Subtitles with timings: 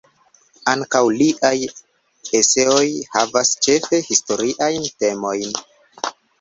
[0.71, 1.51] Ankaŭ liaj
[2.41, 2.87] eseoj
[3.19, 5.57] havas ĉefe historiajn temojn.